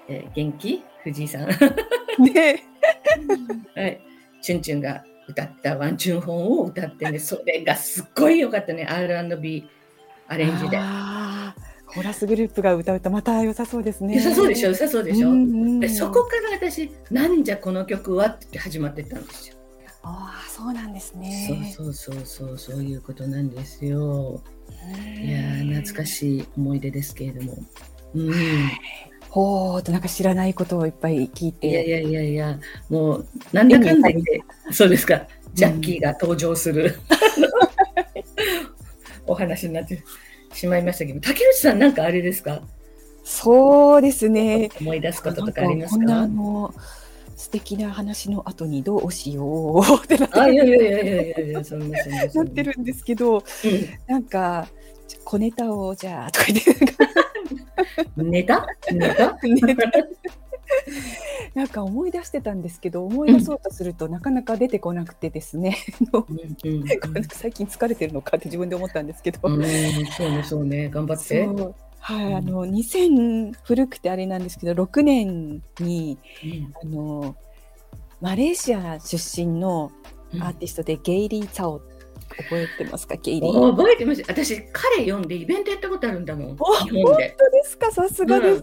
[0.08, 0.82] えー元気？
[1.04, 1.48] 藤井さん。
[1.48, 2.64] ね。
[3.76, 4.00] はい、
[4.40, 9.68] チュンチュンが歌ったワンチュン本を歌ってね、それがすっごい良かったね、R&B
[10.28, 10.78] アレンジで。
[11.86, 14.14] コーラスグループが歌うとまた良さそうですね。
[14.16, 15.30] 良さそうでしょ、良さそうでしょ？
[15.30, 19.56] うんうんでそこから私、なんじゃこの曲はって始まってったんですよ。
[20.02, 21.74] ああ、そうなんですね。
[21.76, 24.40] そうそうそうそうそういうことなんですよ。
[24.70, 27.58] うんいやー懐かしい思い出ですけれども。
[28.14, 28.32] うん、
[29.30, 31.68] ほーとなんか知らないことをいっぱい聞いて。
[31.68, 35.26] いやいやいやいやもうなんだかんだ言ってそうですか。
[35.54, 36.96] ジャッキーが登場する、
[39.26, 40.00] お話になって
[40.52, 42.62] しまいましたけど竹内さんなんかあれですか？
[43.24, 44.70] そうですね。
[44.80, 46.74] 思い出すこととかありますなんこんなあかの
[47.36, 50.40] 素敵な話の後にどうしようってなって
[52.62, 53.42] るんですけど、う
[54.06, 54.68] なんか
[55.24, 56.74] 小ネタをじゃあとか言って
[58.22, 58.66] ん、 ネタ？
[58.92, 59.38] ネタ？
[59.42, 59.90] ネ タ
[61.54, 65.76] なんか思い出してたんですけど思い出そうとするとなかなか出てこなくてですね、
[67.32, 70.88] 最近疲れてるのかって自分で思ったんですけど、うそうねそうね。
[70.88, 71.46] 頑張って。
[71.98, 72.36] はい、うん。
[72.36, 76.72] あの2000古くてあれなんですけど6年にうん。
[76.82, 77.36] あの
[78.20, 79.90] マレーシア出身の
[80.32, 80.42] うん。
[80.42, 81.82] アーティストでゲイリー・ツァオ
[82.36, 83.50] 覚えてますかゲイリー？
[83.50, 84.22] お覚えてます。
[84.28, 86.56] 私、彼読んでイベントやったことあるんだもん。
[86.56, 87.90] 本当ですか？
[87.90, 88.58] さすがで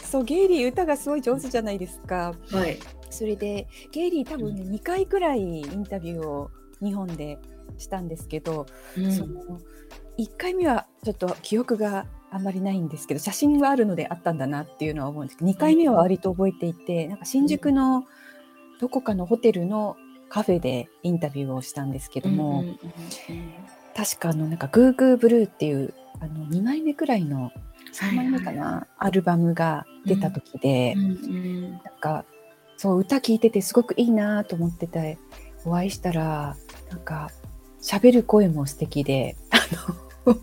[0.00, 2.34] す、そうゲイリー歌がすごい上手じゃないですか。
[2.50, 2.78] はい。
[3.10, 6.50] それでゲイリー多分ね2回くらいインタビューを
[6.82, 7.38] 日本で
[7.78, 9.12] したんですけど、うん。
[9.12, 9.60] その
[10.18, 18.04] 1回目はちょっと記憶があんまりないんですけど写真はあるのであったんだなっていうのは思うんですけど2回目は割と覚えていてなんか新宿の
[18.80, 19.96] どこかのホテルの
[20.30, 22.78] カフェでインタビューをしたんですけども、うんうん
[23.92, 27.50] 確かあのなんかグーグーブルーっていうあの2枚目くらいの
[27.92, 32.24] 3枚目かな、アルバムが出た時で、うんうんなんか
[32.76, 35.18] そう歌聴いててすごくいいなと思ってて
[35.66, 36.56] お会いしたら
[36.88, 37.30] なんか
[37.82, 39.58] 喋る声も素敵であ
[40.26, 40.40] の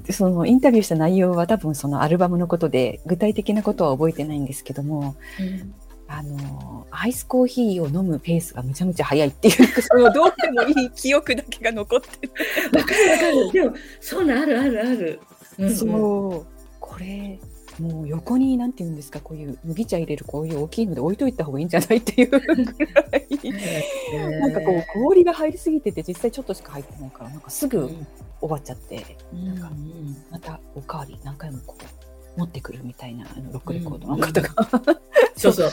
[0.00, 5.74] で そのインタビューした内容は多分そのアルバムのことで具体的なことは覚えてないんですけどもうん
[6.12, 12.32] あのアイスコーヒーを飲むペースがめちゃめちゃ速いっていうそのどうでもいい記憶だけが残ってる、
[12.76, 13.52] わかるわかる。
[13.52, 15.20] でも、そうなんあるあるある。
[15.58, 15.76] うんうん。
[15.76, 16.46] そう。
[16.80, 17.38] これ
[17.78, 22.58] もう横になんて言うんですかこういう麦茶入れるこういう大きいので置いといた方がいいんじゃないっていうぐらい。
[24.40, 28.06] なんかこう氷が入りすぎてて実際ちょっとしか入ってないからなんかすぐうん
[28.40, 29.16] 終わっちゃって。
[29.32, 29.48] うん。
[29.48, 34.48] うんまたおかわり何回もこう持ってくるみたいなあのロックレコードの方が、
[35.36, 35.70] そうそう。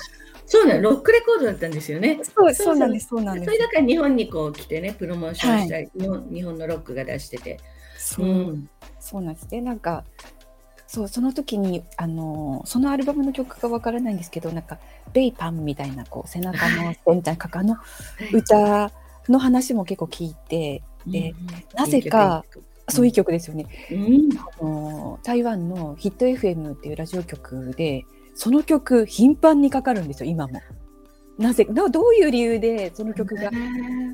[0.47, 2.19] そうなの、ロックレコードだったんですよね。
[2.23, 3.45] そうそうなんですそうなんです。
[3.45, 7.59] それだから日本にこう来てね、プロモーションしたり、日本日本のロックが出してて。
[7.97, 9.49] そううそうなんです。
[9.49, 10.05] でなんか
[10.87, 14.79] そうその時にあのそのアルバムの曲がわからないんですけどなんか
[15.11, 17.75] ベイパンみたいなこう背中の線みたいなかかの
[18.33, 18.91] 歌
[19.27, 21.33] の話も結構聞いてで
[21.73, 22.43] なぜか、
[22.89, 23.65] そういう曲ですよね。
[23.91, 24.29] うん。
[24.37, 28.05] あの台湾のヒット FM っていうラジオ局で
[28.37, 30.61] その曲頻繁にかかるんですよ今も。
[31.37, 33.51] なぜなどういう理由でその曲が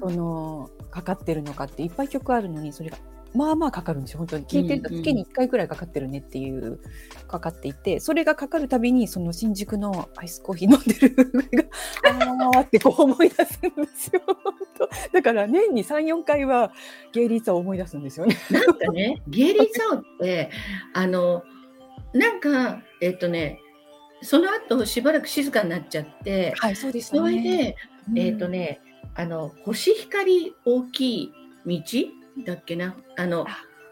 [0.02, 2.98] そのかかってるのかっていっぱい曲あるのにそれが
[3.34, 6.82] まあまあかかるんですよ本当に聞いてると月に1回くらいかかってるねっていう
[7.28, 11.16] かかっていてそれがかかるたびにその新宿のアイスコーヒー飲んでる
[12.04, 14.22] があーってこう思い出すんですよ
[15.12, 16.72] だから年に34回は
[17.14, 18.38] 芸率を思い出すんですよね。
[18.50, 20.50] なんかね、ゲイリー・サオって、
[20.94, 21.44] あの、
[22.14, 23.60] なんか、えっとね、
[24.24, 27.76] その後しばらく静かになっちゃって、はいそうですそれで、
[28.16, 28.82] えっとねね、
[29.16, 31.34] あの、星光大きい
[31.66, 33.46] 道だっけな、あの、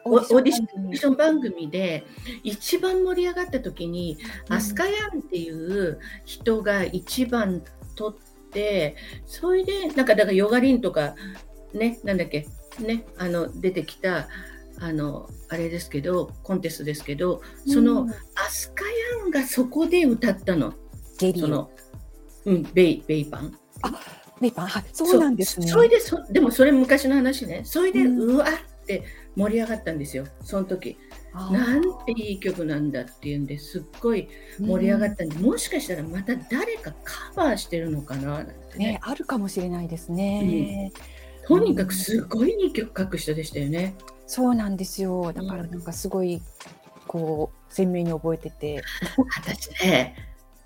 [0.04, 2.06] オーディション番組で
[2.44, 4.17] 一番盛り上がった時に、
[4.50, 4.56] うん。
[4.56, 7.62] アスカヤンっていう人が一番
[7.96, 11.15] 取ってそれでなんかだからヨガリンとか
[11.74, 12.48] ねなんだっけ
[12.80, 14.28] ねあの出てきた
[14.82, 18.13] あのあれですけどコンテストですけどその、うんア
[18.50, 18.84] スカ
[19.28, 20.74] ンがそこで歌ったの。
[21.20, 21.70] ゲリの、
[22.46, 23.58] うん、ベイ、ベイパン。
[24.39, 27.62] メイパンはいそうなんですねそそれでそ、でもそれ昔の話ね。
[27.63, 29.04] それで、うんうわって
[29.36, 30.26] 盛り上がったんですよ。
[30.44, 30.98] その時。
[31.34, 34.28] なんていい曲なんだっていうんですっごい
[34.60, 40.91] 盛り上がったんで、もしかしたらまた誰かカバーしてるのかなねねあるかもしれないですね、
[41.48, 43.96] とにかくすごいいい曲書く人でしたよね。
[44.32, 45.34] そうなんですよ。
[45.34, 46.41] だからなんかすごい
[47.06, 48.82] こう鮮明に覚えてて。
[49.38, 50.15] 私ね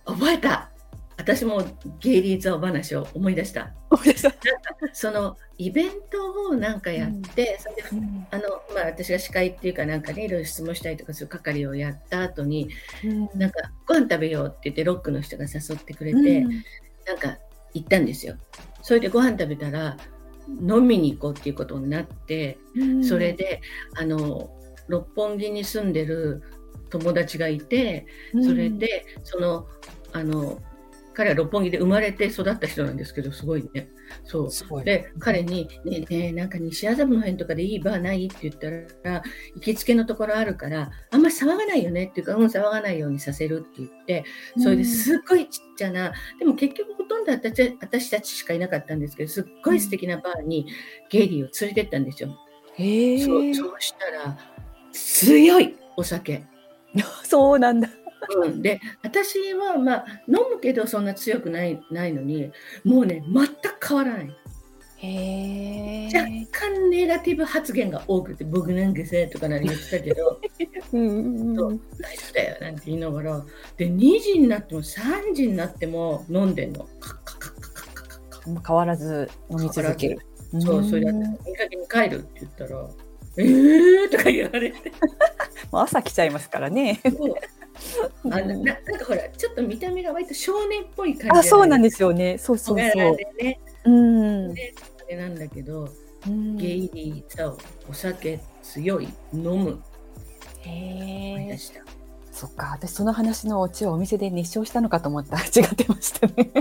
[0.05, 0.69] 覚えた。
[1.17, 1.63] 私も
[1.99, 3.73] ゲイリーザお話を思い出した。
[4.93, 7.57] そのイベントをなんかやって、
[7.91, 8.27] うん。
[8.29, 8.43] あの
[8.75, 12.69] まあ、私が司会っていうかなんかねいろいろ質問したりとかする係をやった後に
[13.03, 13.29] うん。
[13.33, 16.63] なんかご飯食べようって言ってロックの人が誘ってくれて、うん。
[17.07, 17.39] なんか
[17.73, 18.35] 行ったんですよ。
[18.83, 19.97] それでご飯食べたら
[20.47, 23.61] 飲みに行こうっていうことになって、うんそれで
[23.95, 24.49] あの
[24.87, 26.43] 六本木に住んでる
[26.89, 28.05] 友達がいて、
[28.43, 29.67] それでその
[30.13, 30.61] あの
[31.13, 33.89] 彼は六本木で生まれて育った人なんですけどすごいね。
[34.23, 34.49] そ
[34.79, 38.69] うで彼に「ねえねえなんか西麻布の辺とかでいいバーない?」って言った
[39.09, 39.23] ら
[39.55, 44.23] 行きつけのところあるからあんまり騒がないよねっていうかうん騒がないようにさせるって言って
[44.57, 50.67] それですっごいちっちゃな、でも結局ほとんど私私たちしかいなかったんですけどすっごい素敵なバーに
[51.09, 52.37] ゲイリーを連れてったんですよ。
[52.75, 54.37] へえそうそうしたら
[54.91, 56.43] 強いお酒。
[57.23, 57.89] そうなんだ
[58.29, 62.51] うん、で私は、まあ、飲むけどそんな強くないないのに
[62.83, 64.35] もうね全く変わらない。
[64.97, 70.39] へ若干ネガティブ発言が多くて僕なんかさとか何言ってたけど。
[70.93, 71.79] うんうん、大丈
[72.29, 73.45] 夫だよなんて言いながら。
[73.77, 76.87] で2時になっても3時になっても飲んでんの。
[78.65, 80.09] 変わらず飲み続け。
[80.09, 80.19] る
[80.61, 81.17] そうそれだって
[81.49, 82.87] 「いいに帰る」って言ったら
[83.37, 84.91] 「えー!」とか言われて。
[85.71, 87.01] もう朝来ちゃいますからね。
[88.25, 92.37] あなななんかほらちょっと見た目が割と少年っぽい感じあそうなんでですよね。
[92.37, 93.17] そうそうそう。
[93.17, 93.59] でね。
[93.85, 94.51] うん。
[94.51, 94.55] あ
[95.09, 95.89] れなんだけど
[96.27, 96.57] うん。
[96.57, 97.57] ゲイリーザを
[97.89, 99.81] お酒強い飲む。
[100.61, 101.57] へえ。
[102.31, 102.71] そっか。
[102.73, 105.37] 私その話のオチをお店で熱唱したのかと思った。
[105.57, 106.51] 違ってましたね。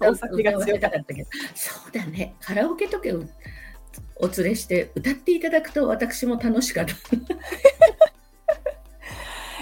[0.00, 3.22] お酒が強かったけど、そうだね、カラオケとかを
[4.16, 6.94] お連れして歌っていただくと私も楽しかった。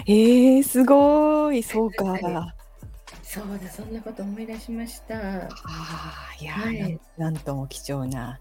[0.07, 1.62] へえすごい。
[1.62, 2.55] そうか。
[3.23, 5.17] そうだ、そんなこと思い出しました。
[5.17, 6.77] ああいやはい。
[6.77, 8.38] ー、なんとも貴重な。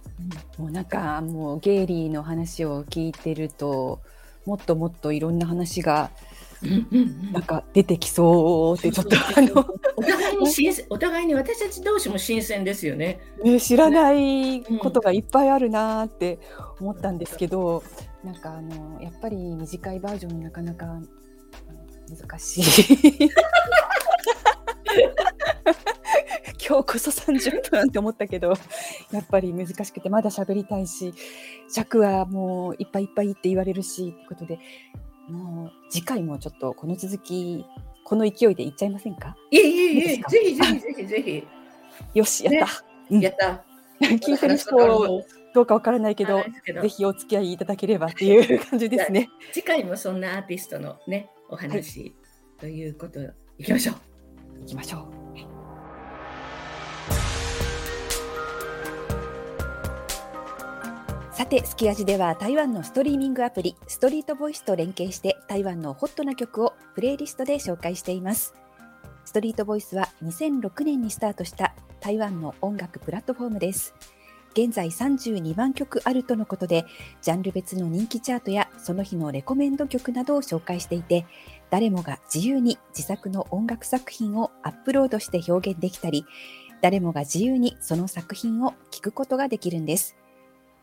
[0.58, 4.02] もうなんかもうゲイリーの話を聞いてると
[4.46, 6.12] もっともっといろんな話が
[6.62, 7.32] うんうんうん。
[7.32, 13.20] なんか出てきそうってちょっとあの、お互いに新鮮、お互いに私たち同士も新鮮ですよね。
[13.44, 16.40] ね、知らないことがいっぱいあるなーって
[16.80, 17.84] 思ったんですけど、
[18.24, 21.02] なんかあのやっぱり短いバージョンなかなか
[22.16, 22.64] 難しい。
[26.66, 28.54] 今日こそ30分って思ったけど
[29.12, 31.14] やっぱり難しくてまだ喋りたいし
[31.70, 34.60] 尺はもういっぱいいっぱいって言われるしってことで
[35.28, 37.66] もう次回もちょっとこの続き
[38.06, 39.36] この勢いでいっちゃいませんか？
[39.52, 41.48] いえいえいえ、ぜひぜひぜひぜひ。
[42.14, 43.64] よしやった、うんやった。
[44.02, 44.76] 聞いてる人
[45.54, 46.44] どうかわからないけど
[46.82, 49.30] ぜひお付き合いいただければっていう感じですね。
[49.54, 52.16] 次回もそんなアーティストのね、お話
[52.60, 53.20] ということ
[53.60, 53.96] いきましょう。
[54.62, 55.14] 行きましょう。
[61.32, 68.56] さて、スキヤジでは台湾のストリーミングアプリストリートボイスと連携して台湾のホットな曲をプレイリストで紹介しています。
[69.24, 73.94] ストリートボイスは2006年にスタートした台湾の音楽プラットフォームです。
[74.54, 76.86] 現在32万曲あるとのことで、
[77.22, 81.26] ジャンル別の人気チャートやその日のレコメンド曲などを紹介していて、
[81.72, 86.26] 誰もが自由に自作の音楽作品をアップロードして表現できたり、
[86.82, 90.16] 誰もが自由にその作品を聴くことができるんです。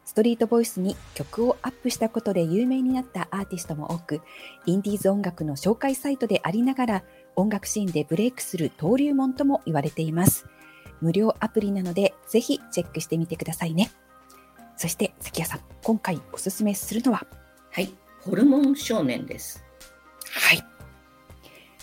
[0.04, 4.22] ストリートボイスに曲をアップしたことで有名になったアーティストも多く、
[4.66, 7.04] インディーズ音楽の紹介サイトでありながら、
[7.36, 10.46] 音楽シーンでブレイクする登竜門とも言われています。
[11.00, 13.90] 無料アプリなので、ぜひチェックしてみてくださいね。
[14.76, 17.26] そして、関谷さん、今回おすすめするのは、
[17.70, 19.64] はい、ホルモン少年です。
[20.30, 20.64] はい。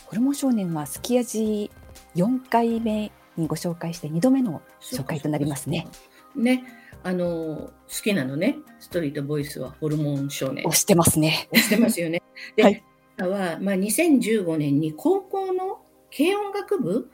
[0.05, 1.69] ホルモン少年はすき味
[2.15, 5.87] 4回目にご紹介して2度目の紹介となりますね。
[6.35, 6.63] ね、
[7.03, 7.71] あの好
[8.03, 10.65] きなのね、ストリートボイスはホルモン少年。
[10.65, 11.47] 押してますね。
[11.51, 12.21] 押してますよね。
[12.55, 12.83] で、はい
[13.17, 15.79] はまあ、2015年に高校の
[16.15, 17.09] 軽音楽部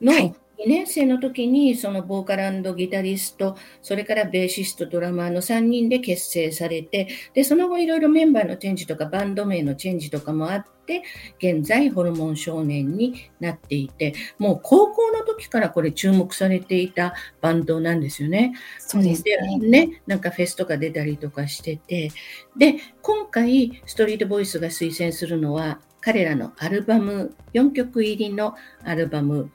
[0.00, 0.34] のはい
[0.64, 11.02] 2年生の時にそのボーカルギタリスト、それからベーシスト、ドラマーの3人で結成されて、で、その後いろいろメンバーのチェンジとかバンド名のチェンジとかもあって、
[11.38, 18.54] 現在ホルモン少年になっていて、もう高校の時からこれ注目されていたバンドなんですよね。
[18.78, 19.58] そうですね。
[19.58, 22.10] ね、なんかフェスとか出たりとかしてて、
[22.56, 29.50] で、今回ストリートボイスが推薦するのは、彼らのアルバム、4曲入りのアルバム、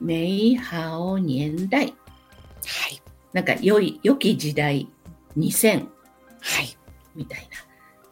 [0.00, 1.86] 美好年代。
[1.86, 1.92] は
[2.88, 3.02] い。
[3.32, 4.88] なんか良い、良き時代
[5.36, 5.86] 2000。
[6.40, 6.76] はい。
[7.14, 7.66] みたいな。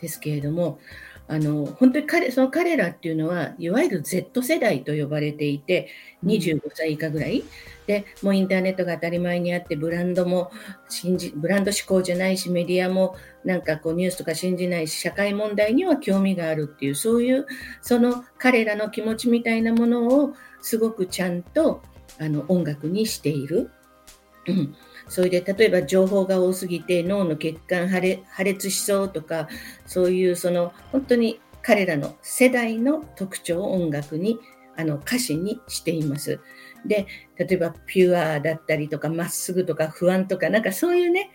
[0.05, 0.79] ですけれども、
[1.27, 5.89] あの、本当に彼、その彼らっていうのは、いわゆる Z 世代と呼ばれていて、
[6.25, 7.45] 25歳以下ぐらい、
[7.87, 10.51] で、もうインターネットが当たり前にあって、ブランドも
[10.89, 17.47] 信じ、ブランド志向じゃないし、メディアもなんかこうニュースとか信じないし、社会問題には興味があるっていう、そういう、
[17.81, 21.83] その彼らの気持ちみたいなものを、すごくちゃんと
[22.19, 23.71] あの音楽にしている。
[24.47, 24.75] うん、
[25.09, 29.49] それで例えば情報が多すぎて脳の血管破裂破裂しそうとか
[29.87, 34.39] そういうその本当に彼らの世代の特徴を音楽に
[34.77, 36.41] あの歌詞にしています。
[36.85, 41.31] で例えばピュアだったりとかまっすぐとか不安とかなんかそういうね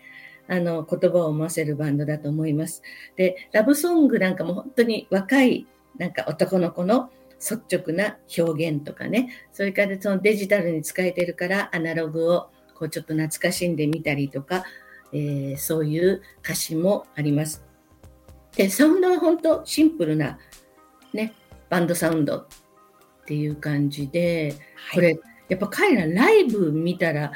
[0.46, 2.82] あの言葉を思わせるバンドだと思います。
[3.16, 5.66] でラブソングなんかも本当に若い
[5.98, 7.10] なんか男の子の
[7.40, 12.50] 率直な表現とかね、それからそのデジタルに使えてるからアナログを
[12.80, 14.64] こうちょっと懐かしんでみたりとか、
[15.12, 17.62] えー、そういう歌詞もあります。
[18.56, 20.38] で、サウンドは本当シンプルな
[21.12, 21.34] ね、
[21.68, 22.46] バンドサウンドっ
[23.26, 24.54] ていう感じで、
[24.94, 25.20] これ、
[25.50, 27.32] やっぱ彼らライブ見たら、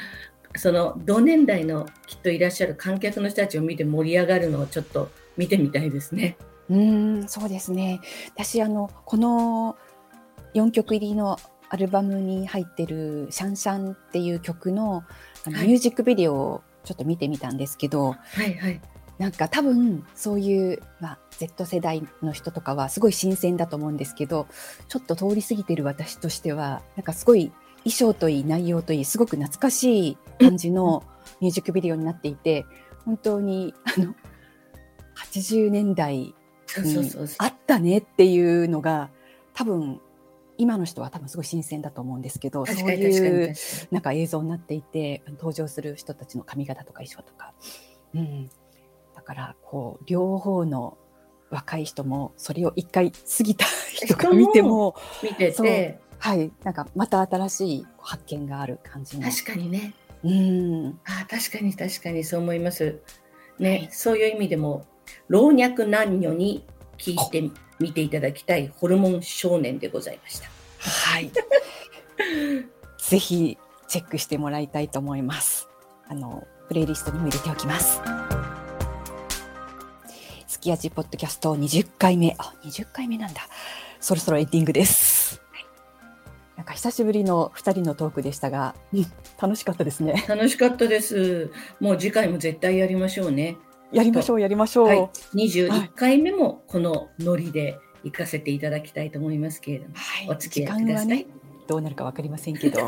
[0.55, 6.37] その同年代のきっといらっしゃる観客の人たちを見て盛り上がるのをちょっと見てみたいですね。
[6.69, 7.99] うんそうですね
[8.33, 9.77] 私あのこの
[10.55, 11.37] 4曲入りの
[11.69, 15.03] アルバムに入ってる「シャンシャン」っていう曲の
[15.45, 18.81] あの、はい、ミュージックビデオをちょっと見てみたんですけど、はいはい、
[19.17, 24.47] なんか多分そういう、まあ、Z 世代の人とかはすごい新鮮だと思うんですけど
[24.87, 27.51] ちょっと通り過ぎてる私としてはなんかすごい
[27.83, 31.03] 衣装といい内容といいすごく懐かしい感じの
[31.39, 32.65] ミュージックビデオになっていて
[33.05, 34.15] 本当にあの
[35.33, 36.33] 80年代に
[37.37, 39.09] あったねっていうのが
[39.53, 40.01] 多分
[40.57, 43.53] 今の人は多分すごい新鮮だと思うんですけどそういう
[43.91, 47.53] なんか映像になっていて登場する人たちの髪型とか衣装とか、
[48.13, 48.49] うん、
[49.15, 50.97] だからこう両方の
[51.49, 55.99] 若い人もそれを一回過ぎた人が見ても見てて。
[56.17, 56.51] はい。
[56.63, 59.29] なんかまた新しい発見がある感じの。
[59.29, 59.93] 確かにね。
[60.23, 60.99] うん。
[61.05, 62.23] あ確かに確かに。
[62.23, 62.99] そう思います。
[63.59, 64.85] ね、はい、そういう意味でも
[65.27, 66.65] 老若男女に
[66.97, 70.49] 聞いて見ていただきたいホルモン少年でございました。
[70.79, 71.31] はい。
[72.97, 73.57] ぜひ
[73.87, 75.67] チェックしてもらいたいと思います。
[76.07, 78.01] あのプレイリストにも入れておきます。
[80.47, 83.41] すき味ポッドキャスト20回目、あ、20回目なんだ。
[83.99, 85.41] そろそろエンディングです。
[86.55, 89.05] なんか久しぶりの2人のトークでしたが、うん、
[89.39, 90.25] 楽しかったですね。
[90.27, 91.51] 楽しかったです。
[91.79, 93.57] もう次回も絶対やりましょうね。
[93.91, 94.87] やりましょう、やりましょう。
[94.87, 101.07] はい、21回目もこのノリで行かせていただきたいと思いますけれども、はい、お付き合いください。
[101.07, 101.25] ね、
[101.67, 102.87] どうなるかわかりませんけど、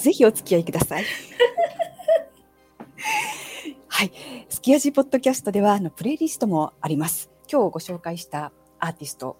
[0.00, 1.04] ぜひお付き合いください。
[3.88, 4.12] はい、
[4.48, 7.30] スキヤジポッドキャストではあのプレイリストもあります。
[7.50, 9.36] 今日ご紹介したアーティスト、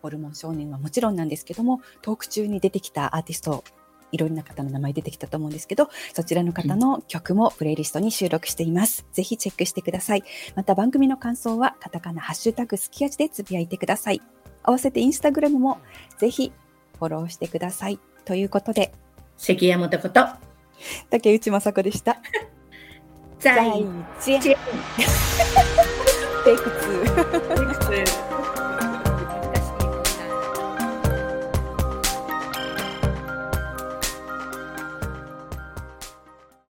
[0.00, 3.64] ホルモン少年はもちろんなんですけども、トーク中に出てきたアーティスト
[4.12, 9.06] いろんな方の名前出てきたと思うんですけど、そちらの方の曲もプレイリストに収録しています。
[9.12, 10.24] ぜひチェックしてください。
[10.54, 14.22] また番組の感想はカタカナハッシュタグすき味でつぶやいてください。
[14.62, 15.78] 合わせてインスタグラムも
[16.18, 16.52] ぜひ
[16.98, 17.98] フォローしてください。
[18.24, 18.92] ということで、
[19.36, 20.26] 関山とこと、
[21.10, 22.20] 竹内雅子でした。
[23.38, 23.84] 再
[24.40, 24.56] 见。
[26.44, 27.44] テイク2。